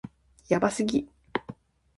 [0.49, 1.07] やばすぎ